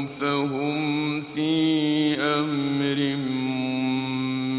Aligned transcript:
فهم 0.06 1.22
في 1.22 2.16
أمر 2.20 3.16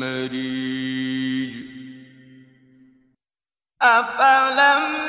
مريج. 0.02 1.53
أفلم 3.81 5.05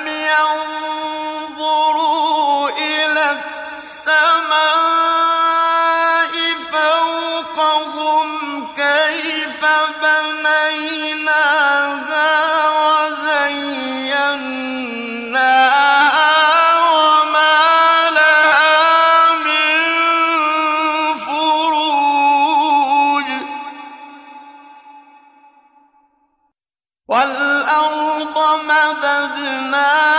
وَالْأَرْضَ 27.09 28.37
مَدَدْنَاهَا 28.65 30.16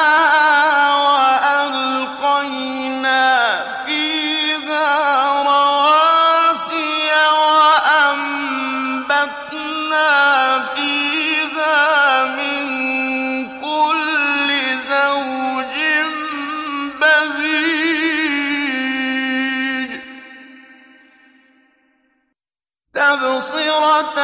ومبصرة 23.48 24.20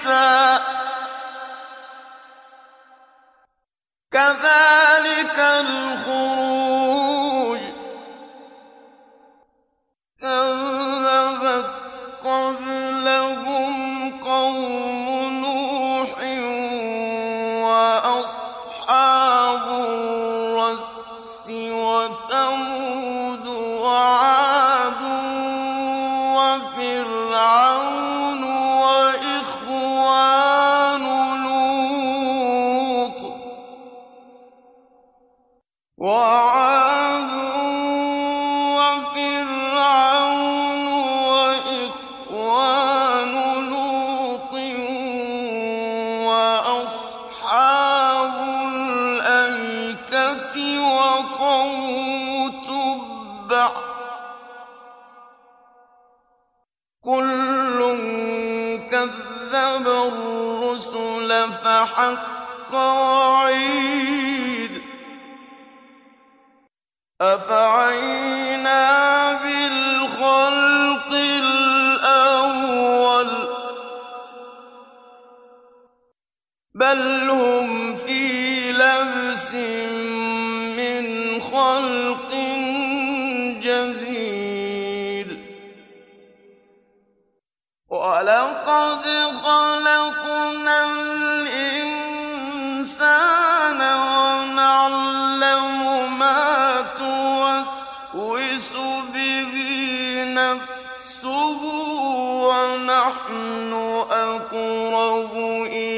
شئتا 0.04 0.60
كذلك 4.12 4.63
حق 61.84 62.74
وعيد 62.74 64.82
أفعين 67.20 68.13
توسوس 98.14 98.72
به 99.12 100.24
نفسه 100.24 101.62
ونحن 102.46 103.72
أقرب 104.10 105.36
إليه 105.66 105.93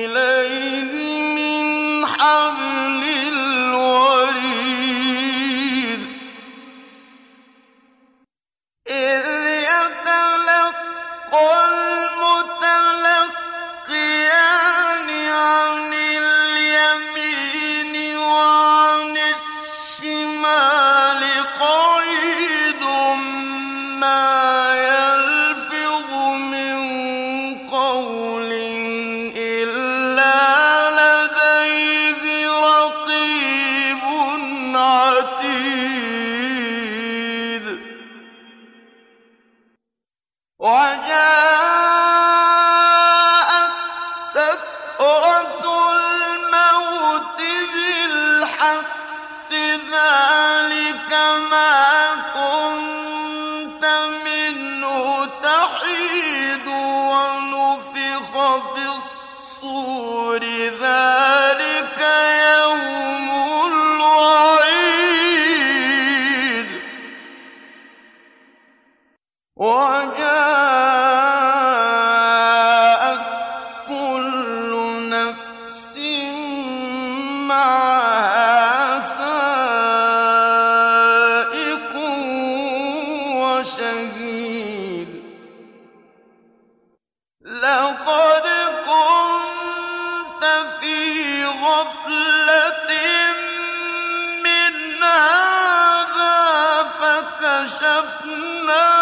فكشفنا 97.67 98.95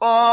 قال 0.00 0.27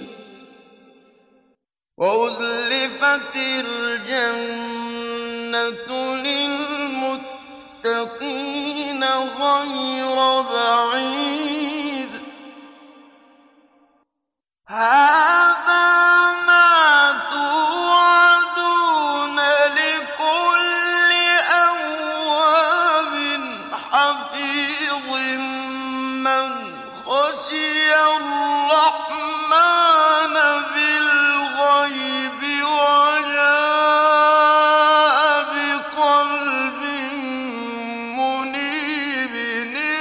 وأزلفت 1.98 3.36
الجنة 3.36 4.74
لنا 6.14 6.53
ibni 39.34 39.93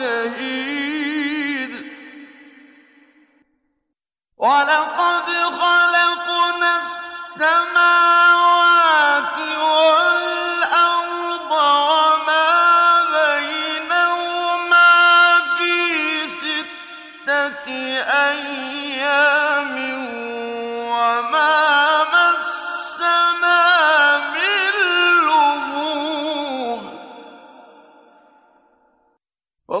شهيد. 0.00 1.72
ولقد 4.38 5.28
خلقنا 5.60 6.72
السماء 6.82 7.99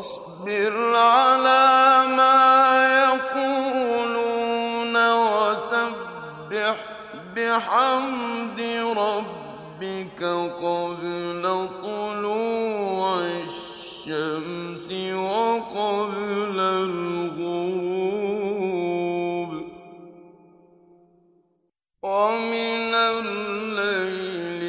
فاصبر 0.00 0.96
على 0.96 2.06
ما 2.16 2.40
يقولون 3.04 4.94
وسبح 5.12 6.76
بحمد 7.36 8.60
ربك 8.96 10.22
قبل 10.62 11.44
طلوع 11.82 13.20
الشمس 13.44 14.88
وقبل 15.12 16.58
الغروب. 16.60 17.60
ومن 22.02 22.94
الليل 22.94 24.62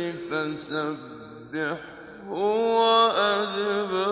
وأدبر 2.28 4.11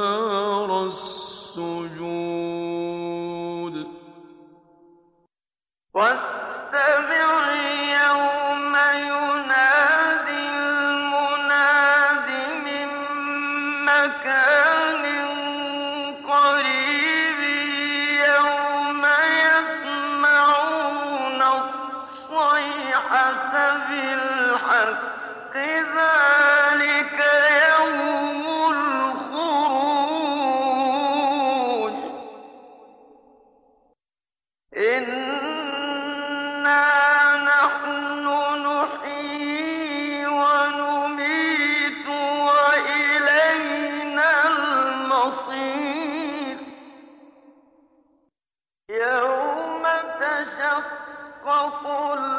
الحق 50.80 51.84
قل 51.86 52.39